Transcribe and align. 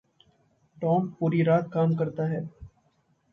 Tom 0.81 1.07
पूरी 1.19 1.43
रात 1.43 1.69
काम 1.73 1.95
करता 1.95 2.23
है। 2.23 2.41